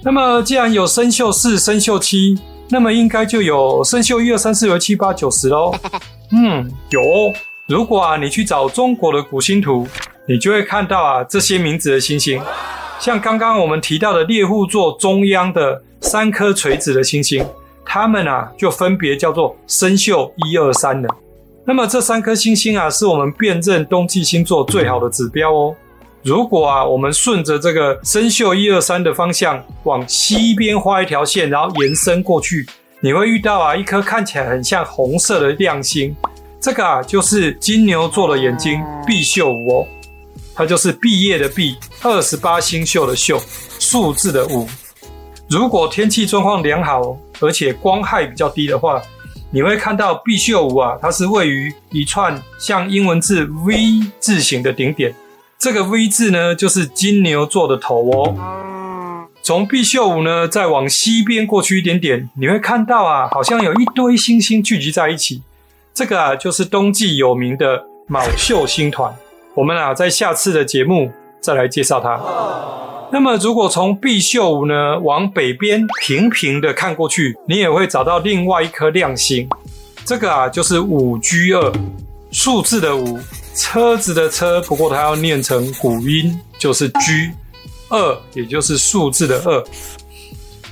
[0.02, 2.38] 那么既然有参宿四、参宿七，
[2.70, 5.74] 那么应该就有参宿一二三四五六七八九十喽。
[6.32, 7.02] 嗯，有。
[7.68, 9.87] 如果啊你去找中国的古星图，
[10.26, 12.40] 你就会看到啊这些名字的星星。
[12.98, 17.44] 像刚刚我们提到的猎户座中央的三颗垂直的星星，
[17.85, 21.09] 它们啊就分别叫做参宿一二三了。
[21.66, 25.76] 那么这三颗星星啊，是我们辨认冬季星座最好的指标哦。
[26.22, 32.66] 如果啊我们顺着这个参宿一二三的方向往西边画一条线，然后延伸过去，
[33.00, 36.16] 你会遇到啊一颗看起来很像红色的亮星，
[36.61, 39.87] 这个啊就是金牛座的眼睛毕宿五哦。
[40.55, 43.40] 它就是毕业的毕，二十八星宿的宿，
[43.79, 44.66] 数字的五。
[45.49, 49.01] 如果天气状况良好，而且光害比较低的话，
[49.53, 55.14] 你会看到毕宿五啊，它是位于一串像英文字 V 字形的顶点。
[55.61, 59.27] 这个 V 字呢，就是金牛座的头哦。
[59.40, 65.42] 从毕宿五呢，再往西边过去一点点，你会看到啊，好像有一堆星星聚集在一起。
[65.98, 69.12] 这个啊，就是冬季有名的卯宿星团。
[69.52, 72.16] 我们啊，在下次的节目再来介绍它。
[73.11, 79.48] 那么，如果从毕宿五呢往北边平平的看过去，你也会找到另外一颗亮星。
[80.04, 81.72] 这个啊，就是五 G 二，
[82.30, 83.18] 数字的五，
[83.56, 87.32] 车子的车，不过它要念成古音，就是 G
[87.88, 89.64] 二，也就是数字的二。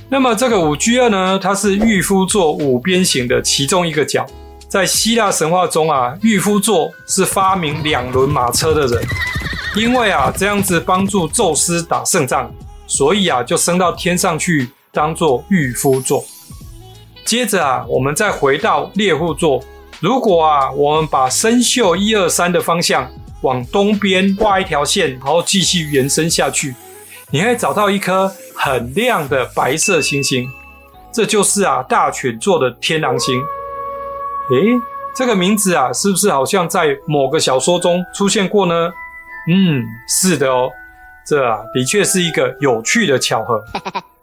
[0.07, 4.25] 那么这个五 G 二呢，它是御夫座五边形的其中一个角。
[4.69, 9.01] 在希腊神话中啊，御夫座是发明两轮马车的人，
[9.75, 12.51] 因为啊这样子帮助宙斯打胜仗，
[12.85, 16.25] 所以啊就升到天上去当做御夫座。
[17.23, 19.63] 接着啊，我们再回到猎户座，
[20.01, 23.09] 如果啊我们把参宿一二三的方向
[23.41, 26.75] 往东边画一条线，然后继续延伸下去，
[27.31, 30.49] 你会找到一颗很亮的白色星星，
[31.13, 33.41] 这就是啊大犬座的天狼星。
[34.51, 34.79] 诶，
[35.15, 38.91] 这个名字啊，是不是好像在某个小说中出现过呢？
[39.49, 40.69] 嗯，是的哦，
[41.25, 43.63] 这啊的确是一个有趣的巧合。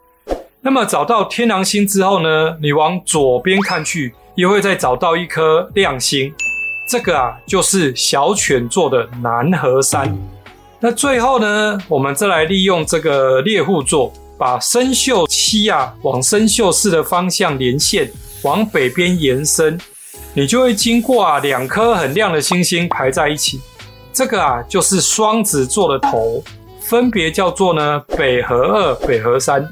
[0.62, 6.32] 那么找到天狼星之后呢，你往左边看去，又会再找到一颗亮星，
[6.88, 10.16] 这个啊就是小犬座的南河山。
[10.80, 18.10] 那最后呢，我们再来利用这个猎户座，把生锈七啊往生锈四的方向连线，
[18.42, 19.78] 往北边延伸。
[20.36, 23.60] 你就会经过啊两颗很亮的星星排在一起，
[24.12, 26.42] 这个啊就是双子座的头，
[26.80, 29.68] 分别叫做呢北河二、北河三。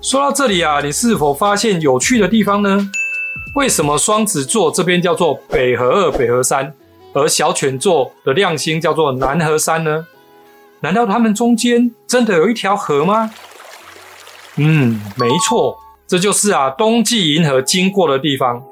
[0.00, 2.90] 说到这里啊，你是否发现有趣的地方呢？
[3.54, 6.72] 为什么双子座这边叫做北河二、北河三，
[7.12, 10.06] 而小犬座的亮星叫做南河三呢？
[10.80, 13.30] 难道它们中间真的有一条河吗？
[14.56, 18.62] 嗯，没错，这就是啊冬季银河经过的地方。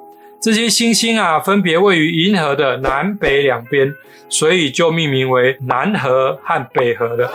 [0.41, 3.93] 这些星星啊，分别位于银河的南北两边，
[4.29, 7.29] 所以就命名为南河和北河了。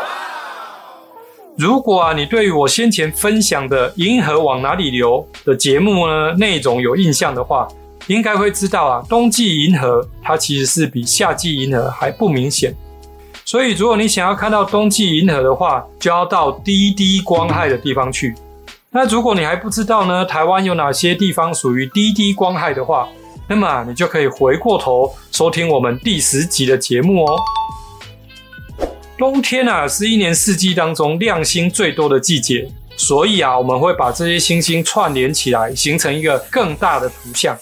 [1.58, 7.68] 如果啊，你对于我先前分享的“银河往哪里流”的节目呢，内容有印象的话，
[8.08, 12.74] 应该会知道啊，冬季银河它其实是比夏季银河还不明显。
[13.44, 18.34] 所以，如果你想要看到冬季银河的话，就要到低低光害的地方去。
[18.96, 23.10] 那如果你还不知道呢，台湾有哪些地方属于低低光害的话，
[23.50, 27.36] 那么你就可以回过头收听我们第十集的节目哦。
[29.18, 37.58] 冬天啊，是一年四季当中亮星最多的季节，所以啊，我们会把这些星星串联起来，形成一个更大的图像。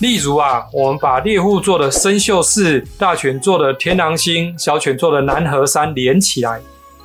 [0.00, 6.60] 例如啊，我们把猎户座的参宿四、大犬座的天狼星、小犬座的南河三连起来。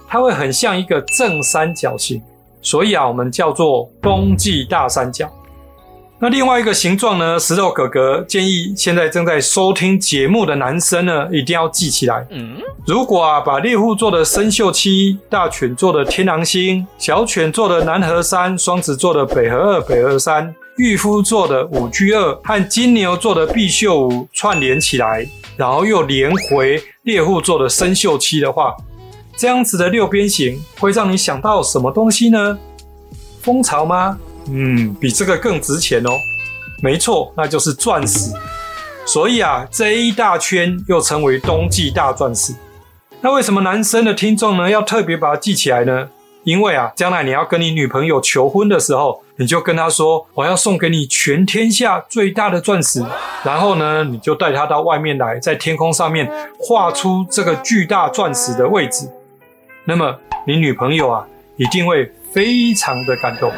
[0.08, 2.20] 它会很像一个正三角形，
[2.62, 5.30] 所以啊，我们叫做冬季大三角。
[6.22, 12.28] 那另外一个形状呢，石头哥哥建议现在正在收听节目的男生呢，一定要记起来。
[12.30, 28.76] 嗯，如果啊，把猎户座的生肖七、大犬座的天狼星、小犬座的南河三、双子座的北河二、北河三、御夫座的五居二和金牛座的毕宿五串联起来，然后又连回猎户座的生肖七的话，
[29.40, 32.60] 这样子的六边形会让你想到什么东西呢？
[33.42, 34.18] 蜂巢吗？
[34.50, 36.10] 嗯，比这个更值钱哦。
[36.84, 38.34] 没错，那就是钻石。
[39.06, 42.54] 所以啊，这一大圈又称为冬季大钻石。
[43.22, 46.10] 那为什么男生的听众呢，要特别把它记起来呢？
[46.44, 53.02] 因为啊，将来你要跟你女朋友求婚的时候，你就跟她说：“我要送给你全天下最大的钻石。”
[53.46, 59.10] 然后呢，你就带她到外面来，在天空上面画出这个巨大钻石的位置。
[59.90, 61.26] 那么，你女朋友啊，
[61.58, 63.52] 一定会非常的感动。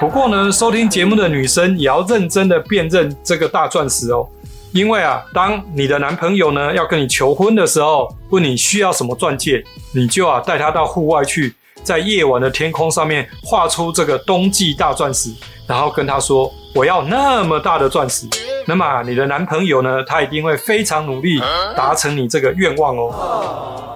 [0.00, 4.28] 不过呢，收听节目的女生也要认真的辨认这个大钻石哦，
[4.72, 9.62] 因为啊，当你的男朋友呢要跟你求婚的时候，问你需要什么钻戒，
[9.94, 15.30] 你就啊带他到户外去，在夜晚的天空上面画出这个冬季大钻石，
[15.68, 18.26] 然后跟他说我要那么大的钻石，
[18.66, 21.40] 那么，你的男朋友呢，他一定会非常努力
[21.76, 23.94] 达成你这个愿望哦。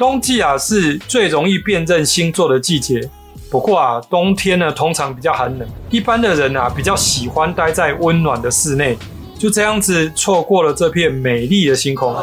[0.00, 3.06] 冬季啊是最容易辨认星座的季节。
[3.50, 8.96] 不过啊，冬天呢通常比较寒冷，一般的人啊比较喜欢待在温暖的室内，
[9.38, 12.16] 就这样子错过了这片美丽的星空。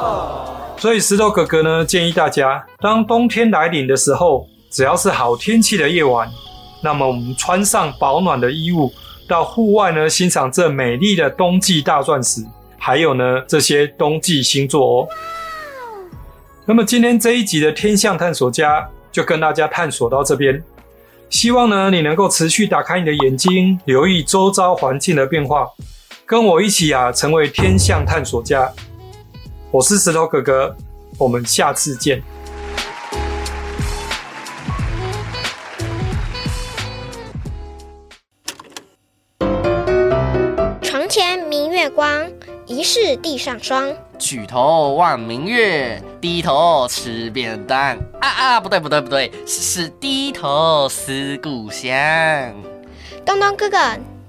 [0.78, 6.28] 所以石头哥哥呢建议大家，当冬天来临的时候，只要是好天气的夜晚，
[6.82, 8.92] 那么我们穿上保暖的衣物，
[9.28, 12.42] 到户外呢欣赏这美丽的冬季大钻石，
[12.80, 15.08] 还有呢这些冬季星座哦。
[16.70, 20.62] 那么今天这一集的天象探索家就跟大家探索到这边。
[21.30, 25.66] 希望呢，你能够持续打开你的眼睛，留意周遭环境的变化，
[26.26, 28.70] 跟我一起啊，成为天象探索家。
[29.72, 30.76] 我是石头哥哥，
[31.18, 32.22] 我们下次见。
[40.82, 42.30] 床前明月光，
[42.66, 43.96] 疑是地上霜。
[44.18, 47.98] 举头望明月，低头吃便当。
[48.20, 51.90] 啊啊，不对不对不对，是低头思故乡。
[53.26, 53.78] 东东哥哥，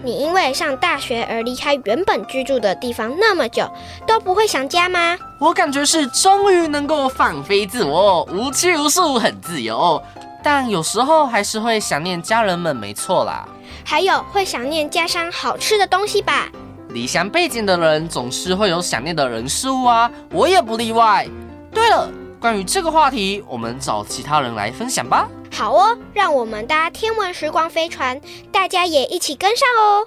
[0.02, 3.68] 你因为上大学而离开原本居住的地方那么久，
[4.06, 5.16] 都不会想家吗？
[5.40, 10.02] 我感觉是终于能够放飞自我，无拘无束，很自由。
[10.42, 13.46] 但有时候还是会想念家人们，没错啦。
[13.84, 16.48] 还有会想念家乡好吃的东西吧。
[16.90, 21.26] 离乡背井的人总是会有想念的人事物啊，我也不例外。
[21.72, 25.28] 对了，关于这个话题，我们找其他人来分享吧。
[25.54, 28.20] 好哦，让我们搭天文时光飞船，
[28.50, 30.06] 大家也一起跟上哦。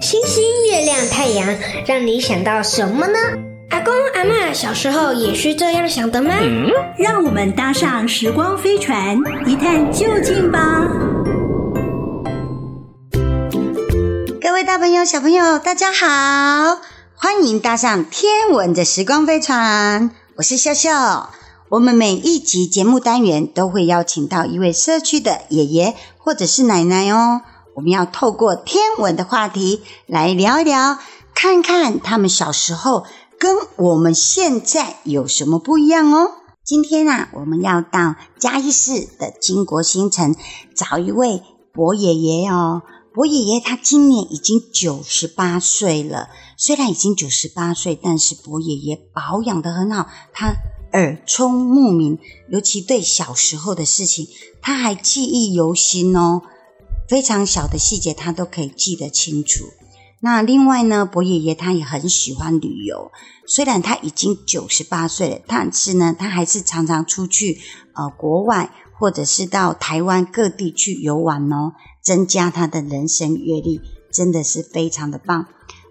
[0.00, 1.46] 星星、月亮、太阳，
[1.86, 3.18] 让你想到什么呢？
[3.70, 6.32] 阿公阿妈小时候也是这样想的吗？
[6.40, 10.82] 嗯，让我们搭上时光飞船，一探究竟吧。
[14.46, 16.80] 各位大朋友、小朋友，大家好，
[17.16, 20.12] 欢迎搭上天文的时光飞船。
[20.36, 21.30] 我是笑笑。
[21.68, 27.40] 我们每一集节目单元都会邀请到一位社区的爷爷或者是奶奶哦。
[27.74, 30.96] 我们要透过天文的话题来聊一聊，
[31.34, 33.04] 看看他们小时候
[33.40, 36.30] 跟我们现在有什么不一样哦。
[36.64, 40.36] 今天啊，我们要到嘉义市的经国新城
[40.76, 42.82] 找一位伯爷爷哦。
[43.16, 50.52] 伯爷爷他今年已经九十八岁了，虽然已经九十八岁，但是伯爷爷保养得很好，他
[50.92, 52.18] 耳聪目明，
[52.50, 54.28] 尤其对小时候的事情，
[54.60, 56.42] 他还记忆犹新哦，
[57.08, 59.64] 非常小的细节他都可以记得清楚。
[60.20, 63.10] 那另外呢，伯爷爷他也很喜欢旅游，
[63.46, 67.62] 虽然他已经九十八岁了，但是呢，他还是常常出去
[67.94, 68.70] 呃国外。
[68.98, 71.74] 或者是到台湾各地去游玩哦，
[72.06, 73.80] 增加他的人生阅历，
[74.12, 75.46] 真的是非常的棒。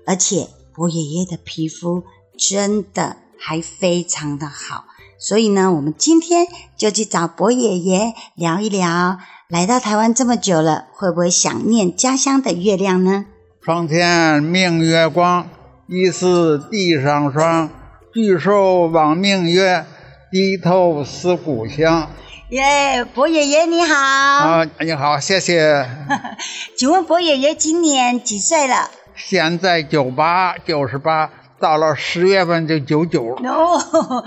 [0.05, 2.03] 而且伯爷爷的皮肤
[2.37, 4.85] 真的还非常的好，
[5.19, 6.47] 所以呢，我们今天
[6.77, 9.17] 就去找伯爷爷聊一聊。
[9.49, 13.25] 来到台湾这么久了，会不会想念家乡的月亮呢？
[13.61, 15.49] 床前明月光，
[15.87, 17.69] 疑是地上霜。
[18.13, 19.85] 举头望明月，
[20.31, 22.09] 低头思故乡。
[22.49, 23.95] 耶伯爷爷你好！
[23.95, 25.89] 啊，你好，谢谢。
[26.77, 28.91] 请问伯爷爷今年几岁了？
[29.15, 33.51] 现在九八九十八，到了十月份就九九了。
[33.51, 34.23] 哦，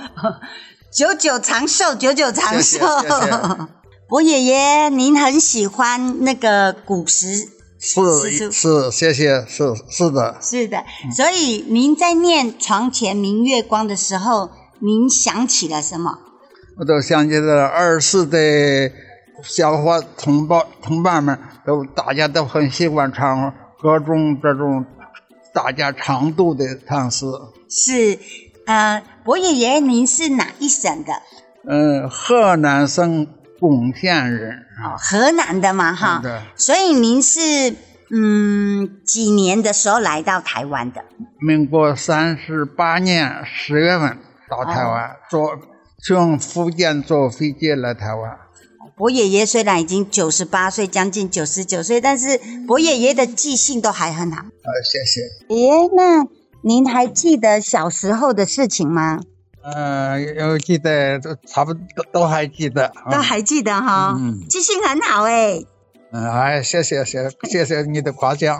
[0.90, 2.60] 九九长寿，九九长寿。
[2.60, 3.66] 谢谢谢谢
[4.08, 7.48] 伯爷爷，您很喜欢那个古时？
[7.78, 10.84] 是是，谢谢，是是的，是的。
[11.14, 14.50] 所以您在念“床前明月光”的时候，
[14.80, 16.18] 您想起了什么？
[16.78, 18.38] 我都想起了儿时的
[19.42, 23.52] 小伙同胞同伴们，都大家都很喜欢唱
[23.82, 24.86] 各种这种
[25.52, 27.26] 大家常读的唐诗。
[27.68, 28.18] 是，
[28.66, 31.12] 呃，伯爷爷，您是哪一省的？
[31.68, 33.26] 嗯，河南省。
[33.60, 34.52] 巩县人
[34.84, 37.74] 哦，河南的嘛哈，对，所以您是
[38.08, 41.04] 嗯几年的时候来到台湾的？
[41.40, 44.16] 民国三十八年十月份
[44.48, 45.58] 到台湾，做、哦、
[46.02, 48.38] 从福建坐飞机来台湾。
[48.96, 54.42] 伯爷爷虽然已经九十八岁，将近九十九岁，但是伯爷爷的记性都还很好。
[54.42, 55.54] 好，谢谢。
[55.54, 56.26] 爷爷，那
[56.62, 59.20] 您还记得小时候的事情吗？
[59.62, 65.60] 呃，有记得都差不多都还记得，都还记得哈，嗯，记性很好哎。
[66.10, 68.58] 嗯，哎，谢谢谢谢谢你的夸奖。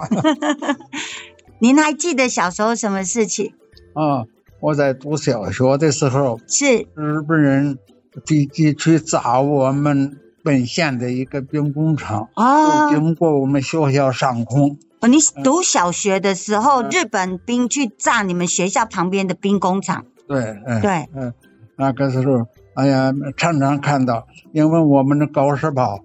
[1.61, 3.55] 您还记得小时候什么事情？
[3.95, 4.29] 啊、嗯，
[4.61, 6.87] 我在读小学的时候，是。
[6.95, 7.79] 日本人
[8.27, 14.77] 飞机去炸我们本县的一个兵工厂，哦，经过我们学校上空。
[15.01, 20.05] 哦，你读小学的时候，嗯、日本兵去炸你们学校旁边的兵工厂。
[20.27, 21.33] 对，嗯，对，嗯，
[21.77, 26.01] 那个时候，哎呀，常常看到，因为我们的高射炮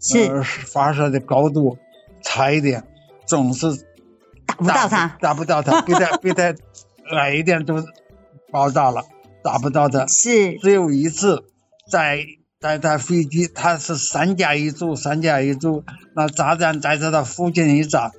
[0.00, 1.76] 是、呃、发射的高度
[2.22, 2.82] 差一点，
[3.26, 3.66] 总是
[4.46, 6.54] 打不到他，打不到他，比它比它
[7.16, 7.84] 矮一点都
[8.50, 9.02] 爆炸了，
[9.44, 10.06] 炸不到的。
[10.08, 11.44] 是，只有一次，
[11.90, 12.24] 在
[12.60, 15.84] 在它飞机，它是三架一组，三架一组，
[16.14, 18.12] 那炸弹在它的附近一炸，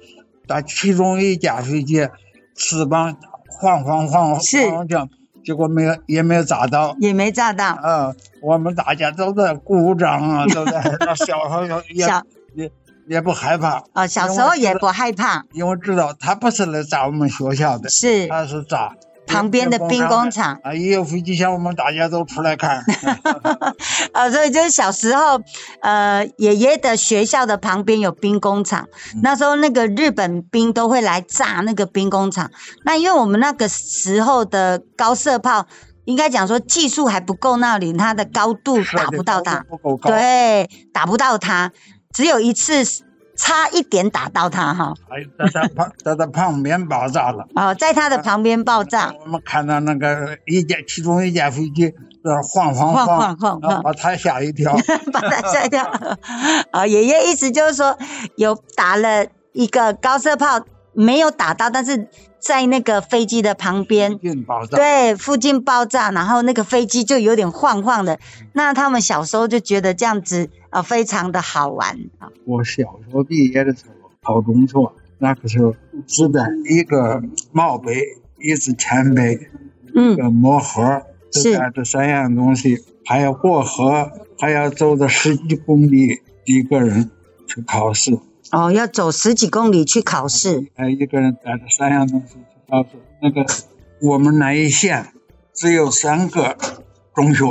[0.48, 2.08] 在其中一架飞机
[2.56, 3.18] 翅膀
[3.50, 5.10] 晃晃晃晃晃。
[5.42, 7.80] 结果没有，也没有炸到，也没炸到。
[7.82, 10.82] 嗯，我们大家都在鼓掌啊， 都在
[11.16, 12.06] 小时候也
[12.54, 12.72] 也
[13.10, 13.70] 也不害怕。
[13.70, 18.28] 啊、哦，小时候也不害怕，因为知道他不是来炸我们学校的，是。
[18.28, 18.94] 他是炸
[19.26, 22.84] 旁边的兵工厂啊，一有飞机响，我们大家都出来看。
[24.12, 25.40] 啊， 所以就是小时候，
[25.82, 32.50] 呃，爷爷的学校的旁边有兵工厂，嗯，那时候那个日本兵都会来炸那个兵工厂。
[32.86, 35.68] 那因为我们那个时候的高射炮，
[36.06, 39.64] 应该讲说技术还不够，那里它的高度打不到它，
[40.02, 41.72] 对，打不到它，
[42.14, 43.04] 只有一次。
[43.42, 44.94] 差一点打到他哈，
[45.38, 47.48] 在他旁， 在他旁边爆炸了。
[47.56, 49.14] 哦，在他的旁边爆炸。
[49.22, 54.76] 我们看到那个一架，其中一架飞机在晃晃晃晃晃，晃，把他吓一跳，
[55.14, 55.90] 把他吓一跳。
[56.72, 57.98] 啊， 爷爷意思就是说，
[58.36, 60.60] 有打了一个高射炮，
[60.92, 64.18] 没有打到，但是在那个飞机的旁边，
[64.72, 68.20] 对，附近爆炸，然后那个飞机就有点晃晃的。
[68.54, 70.50] 那他们小时候就觉得这样子。
[70.70, 72.30] 啊，非常的好玩啊！
[72.46, 75.74] 我小时候毕业的时候考中学，那个时候
[76.06, 77.96] 只带一个帽杯，
[78.38, 79.48] 一支铅笔，
[79.96, 87.10] 嗯，一个墨盒，是带这三样东西，还要过河，还要走的十几公里，一个人
[87.48, 88.20] 去考试。
[88.52, 90.68] 哦，要走十几公里去考试。
[90.76, 92.40] 还一个人带着三样东西去
[92.70, 92.90] 考试。
[93.22, 93.46] 那个
[94.02, 95.14] 我们南一县
[95.54, 96.58] 只有三个
[97.14, 97.46] 中学。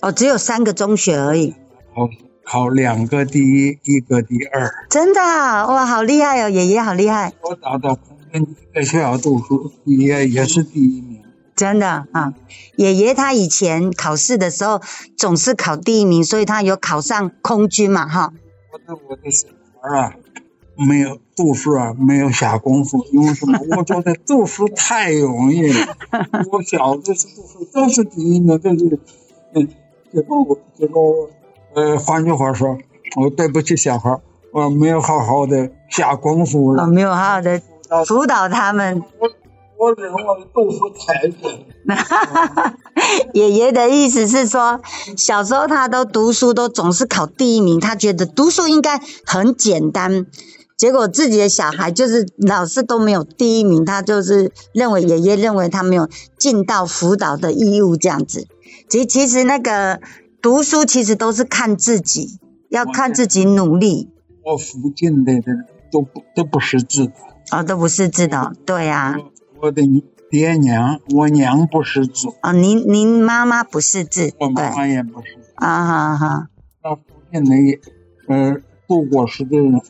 [0.00, 1.54] 哦，只有三个中学而已。
[1.94, 2.08] 考。
[2.50, 6.48] 考两个第一，一个第二，真的啊哇，好厉害哦！
[6.48, 7.34] 爷爷好厉害。
[7.42, 7.94] 我打到
[8.74, 11.20] 在学校读书，爷爷也是第一名。
[11.54, 12.32] 真的啊，
[12.76, 14.80] 爷爷他以前考试的时候
[15.14, 18.32] 总是考第一名，所以他有考上空军嘛，哈。
[18.72, 19.30] 我的我的
[19.80, 20.14] 啊，
[20.76, 23.58] 没有读书啊，没有下功夫，因为什么？
[23.76, 25.96] 我觉得读书太容易了。
[26.50, 28.98] 我小的时候都是第一名，都是
[29.54, 29.68] 嗯，
[30.12, 31.30] 结果结果。
[31.74, 32.78] 呃，换句话说，
[33.16, 34.18] 我对不起小孩，
[34.52, 37.60] 我没有好好的下功夫，我没有好好的
[38.06, 39.02] 辅导他们。
[39.18, 39.28] 我
[39.78, 40.22] 我认为
[40.52, 42.76] 读书太难。
[43.32, 44.80] 爷爷的意思是说，
[45.16, 50.26] 小时候他都读书都总是考第一名，他觉得读书应该很简单，
[50.76, 58.46] 结果自己的小孩就是老是都没有第一名，他就是认为爷爷认为他没有尽到辅导的义务这样子。
[58.88, 60.00] 其其实那个。
[60.40, 62.38] 读书其实都是看自己，
[62.70, 64.08] 要看自己努力。
[64.44, 67.10] 我福建的人都不都不识字
[67.50, 69.18] 啊、哦，都不识字的，对呀、啊。
[69.60, 69.82] 我的
[70.30, 76.48] 爹娘，我娘不识字啊、哦，您您妈妈不识字，我妈妈也不识字啊哈哈。
[76.82, 77.02] 那附
[77.32, 77.80] 近的，
[78.28, 78.56] 呃，
[78.86, 79.80] 读过书的人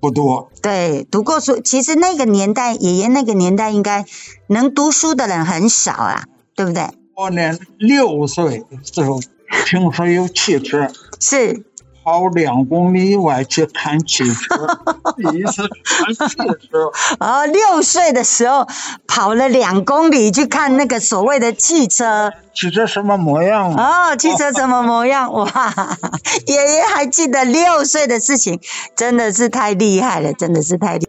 [0.00, 0.50] 不多。
[0.60, 4.04] 对，读过书，其实那个年代，爷爷那个年代应该
[4.48, 6.82] 能读书的人很少啊，对不对？
[7.16, 9.20] 我呢六岁的时候
[9.64, 11.64] 听说有汽车，是
[12.04, 14.78] 跑两公里以外去看汽车，
[15.16, 16.36] 第一次看汽
[16.68, 16.92] 车。
[17.18, 18.68] 哦，六岁的时候
[19.06, 22.30] 跑了两公里去看那个所谓的汽车。
[22.54, 23.72] 汽车什么模样？
[23.74, 25.32] 哦，汽车什么模样？
[25.32, 25.96] 哇，
[26.46, 28.60] 爷爷还记得六岁的事情，
[28.94, 31.08] 真的是太厉害了，真的是太厉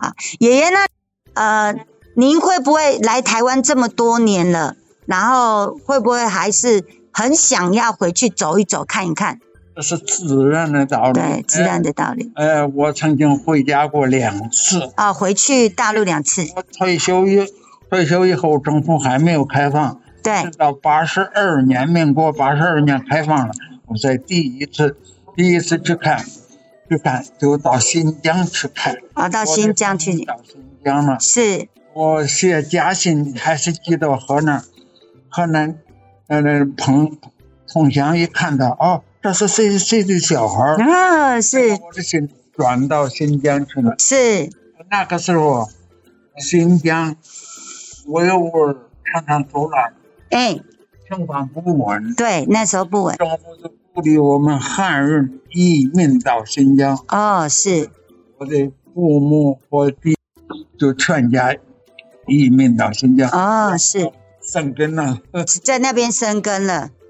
[0.00, 0.14] 害啊！
[0.40, 0.78] 爷爷呢？
[1.34, 1.76] 呃，
[2.16, 4.74] 您会不会来台湾这么多年了？
[5.06, 9.38] 然后会不会还是很想要回去走一走、看一看？
[9.74, 11.12] 这是自然的道理。
[11.12, 12.30] 对，自然的道理。
[12.34, 14.92] 哎，呃，我曾经回家过两次。
[14.96, 16.46] 啊，回去大陆两次。
[16.54, 17.46] 我退休以
[17.88, 20.00] 退休以后，政府还没有开放。
[20.22, 20.42] 对。
[20.42, 23.54] 直到八十二年，民国八十二年开放了，
[23.86, 24.96] 我在第一次
[25.36, 26.24] 第一次去看，
[26.88, 28.98] 去看就到新疆去看。
[29.14, 30.24] 啊，到新疆去。
[30.24, 31.18] 到新疆了。
[31.18, 31.68] 是。
[31.94, 34.62] 我写家信还是寄到河南。
[35.28, 35.76] 河南，
[36.26, 37.18] 呃，那朋
[37.66, 41.40] 同乡一看到，哦，这是谁谁的小孩儿啊？
[41.40, 41.70] 是。
[41.70, 43.94] 我的信转到新疆去了。
[43.98, 44.50] 是。
[44.90, 45.68] 那个时候，
[46.38, 47.16] 新疆
[48.06, 48.76] 维吾尔
[49.12, 49.94] 常常走难。
[50.30, 50.60] 哎。
[51.08, 52.14] 情况不稳。
[52.14, 53.14] 对，那时候不稳。
[53.16, 56.98] 政府就鼓励我们汉人移民到新疆。
[57.08, 57.90] 哦，是。
[58.38, 60.16] 我的父母和弟
[60.78, 61.54] 就全家
[62.26, 63.30] 移民到新疆。
[63.30, 64.10] 哦，是。
[64.42, 65.20] 生根了，
[65.62, 66.90] 在那边生根了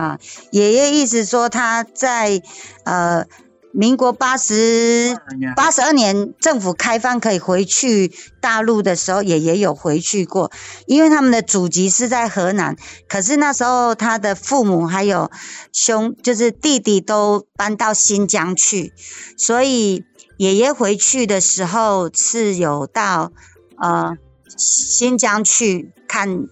[0.00, 0.18] 啊！
[0.50, 2.40] 爷爷意思说他在
[2.84, 3.26] 呃
[3.72, 5.14] 民国八十
[5.54, 10.50] 八十二年政府开放可以回去大陆的时候，爷爷有回去过，
[10.86, 12.76] 因为他们的祖籍是在河南，
[13.08, 15.30] 可是那时候他的父母还有
[15.72, 18.92] 兄就是弟弟都搬到新疆去，
[19.36, 20.04] 所以
[20.38, 23.32] 爷爷回去的时候是有到
[23.76, 24.16] 呃
[24.56, 26.46] 新疆去看。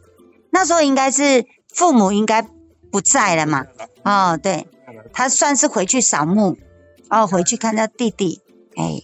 [0.50, 2.48] 那时候应该是父母应该
[2.90, 3.66] 不在了嘛？
[4.02, 4.66] 哦，对，
[5.12, 6.56] 他算是回去扫墓，
[7.10, 8.40] 哦，回去看到弟弟。
[8.76, 9.02] 哎，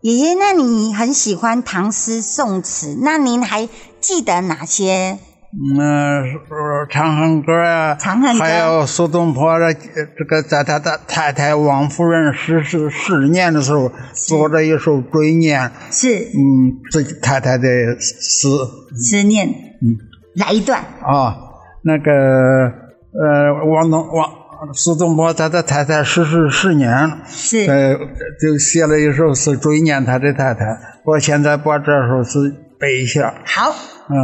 [0.00, 3.68] 爷爷，那你很喜欢唐诗宋词，那您还
[4.00, 5.18] 记得哪些？
[5.52, 5.78] 嗯，
[6.90, 17.68] 《长恨歌》啊，《长恨歌》，还有苏东坡的这个，在他的太太王夫人逝世十年的时候，做了一首追念，是，嗯，自己太太的
[17.98, 18.48] 诗，
[18.96, 19.48] 思念，
[19.80, 19.96] 嗯。
[20.34, 20.80] 来一段。
[21.00, 21.34] 啊、哦，
[21.82, 22.70] 那个
[23.18, 27.94] 呃，王东王苏东坡他的太太逝世十年了，是呃，
[28.40, 30.64] 就写了一首诗追念他的太太。
[31.04, 33.34] 我现在把这首诗背一下。
[33.44, 33.70] 好，
[34.08, 34.16] 嗯，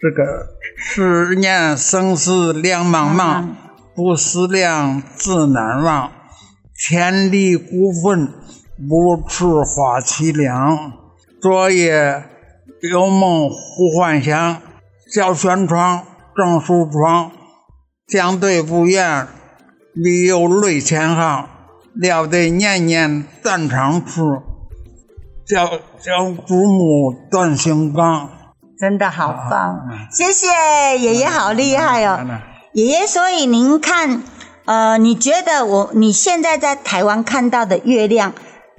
[0.00, 0.46] 这个
[0.76, 3.56] 十年生死两茫茫，嗯、
[3.94, 6.10] 不思量，自难忘。
[6.74, 8.28] 千里孤坟，
[8.88, 10.92] 无处话凄凉。
[11.40, 12.22] 昨夜
[12.92, 14.58] 有梦忽还乡。
[15.12, 16.02] 小轩窗，
[16.36, 17.32] 正梳窗，
[18.08, 19.28] 相对不远，
[19.96, 21.46] 唯有泪千行。
[21.94, 24.22] 料得年年断肠处，
[25.44, 25.66] 教
[26.00, 28.28] 教祖母断心肝。
[28.78, 30.46] 真的好棒，啊、谢谢
[30.98, 32.24] 爷爷，好厉害哦！
[32.72, 34.22] 爷爷，所以您看，
[34.64, 38.32] 呃，你觉得我你现在在台湾看到的月亮，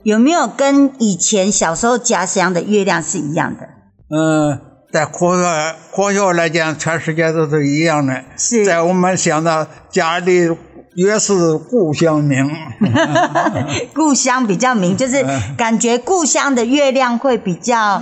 [0.03, 3.69] 有没有跟以前小时候家乡的月亮是一样的？
[4.09, 4.68] 嗯。
[4.91, 8.23] 在科学科学来讲，全世界都是一样的。
[8.37, 10.49] 是，在我们想到家里
[10.95, 12.49] 越是故乡明，
[13.93, 15.23] 故乡比较明，就是
[15.55, 18.01] 感觉故乡的月亮会比较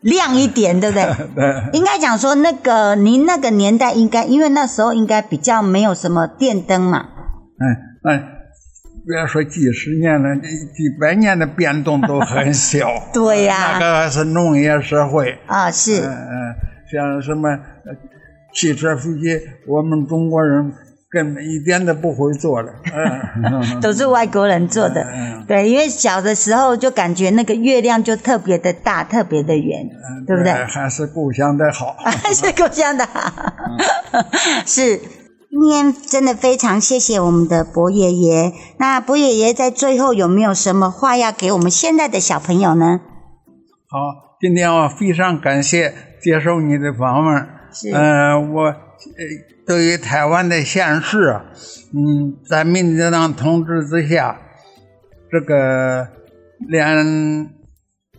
[0.00, 1.04] 亮一点，对不对？
[1.36, 1.70] 对。
[1.72, 7.06] 应该讲说，那个您那个年代应该，因为那时候应该比较没有什么电灯嘛。
[7.58, 8.35] 嗯嗯。
[9.06, 12.88] 别说几十年了，几百年的变动都很小。
[13.14, 16.00] 对呀、啊，那个还是农业社会啊，是。
[16.00, 16.54] 嗯嗯，
[16.90, 17.56] 像什么
[18.52, 20.72] 汽车飞机，我们中国人
[21.08, 22.72] 根本一点都不会做了。
[22.92, 25.00] 嗯， 都是外国人做的。
[25.02, 30.52] 嗯，对，因为小的时候就感觉那个月亮就特别的大，特别的圆，嗯、对不对？
[30.52, 31.94] 还是故乡的好。
[32.02, 33.32] 还是故乡的好。
[34.12, 34.24] 嗯、
[34.66, 35.00] 是。
[35.58, 38.52] 今天真的非常谢谢我们的博爷爷。
[38.78, 43.00] 那博爷爷在最后有没有什么话要给我们现在的小朋友呢？
[43.88, 47.48] 好，今天我非常感谢接受你的访问。
[47.72, 47.90] 是。
[47.90, 48.74] 呃，我呃
[49.66, 51.40] 对于台湾的现实，
[51.94, 54.38] 嗯，在民进党统治之下，
[55.30, 56.06] 这个
[56.68, 57.50] 连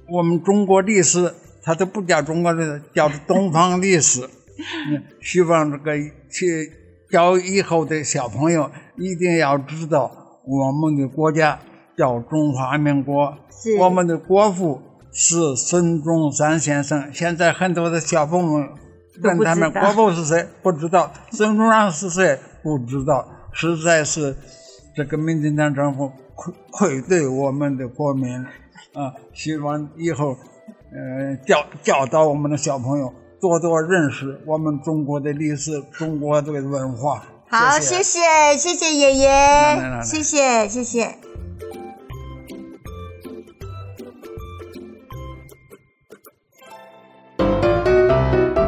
[0.10, 4.22] 我们中国历史，它都不叫中国历史，叫东方历史。
[4.22, 5.92] 嗯，希望这个
[6.32, 6.87] 去。
[7.10, 10.12] 教以后的小朋友一定要知道，
[10.46, 11.60] 我们的国家
[11.98, 13.34] 叫中华民国，
[13.80, 14.82] 我们的国父
[15.12, 17.12] 是孙中山先生。
[17.14, 18.70] 现在很多的小朋友
[19.24, 20.48] 问他们国父是谁？
[20.62, 21.12] 不知道。
[21.32, 22.38] 孙中山是谁？
[22.62, 23.28] 不知道。
[23.54, 24.36] 实在是
[24.96, 28.38] 这个民进党政府愧愧对我们的国民
[28.94, 29.14] 啊！
[29.34, 30.38] 希望以后
[30.92, 37.24] 呃教教导我们的小朋友多多认识我们中国的历史、中国这个文化。
[37.50, 38.20] 好，谢谢
[38.58, 41.16] 谢谢爷爷，来来来谢谢谢谢。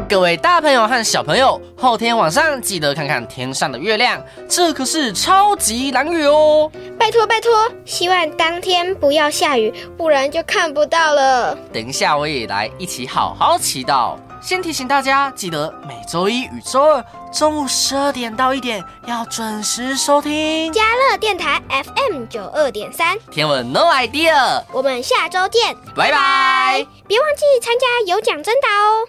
[0.08, 6.72] 各位大朋友和小朋友，后天晚上记得看看天上的月亮，这可是超级蓝雨哦！
[6.98, 7.52] 拜托拜托，
[7.86, 11.56] 希望当天不要下雨，不然就看不到了。
[11.72, 14.16] 等一下我也来一起好好祈祷。
[14.42, 24.64] 先提醒大家，记得每周一与周二中午十二点到一点要准时收听加乐电台 FM 九二点三天文 No idea。
[24.72, 26.88] 我们下周见，拜拜！
[27.06, 29.06] 别忘记参加有奖征答哦。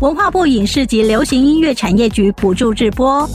[0.00, 3.28] 文化部影视及流行音乐产业局补助直播。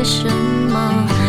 [0.00, 0.26] 为什
[0.70, 1.19] 么。